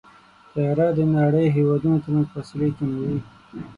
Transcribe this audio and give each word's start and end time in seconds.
طیاره 0.51 0.87
د 0.97 0.99
نړۍ 1.15 1.47
د 1.49 1.53
هېوادونو 1.55 1.97
ترمنځ 2.03 2.27
فاصلې 2.33 2.69
کموي. 2.77 3.15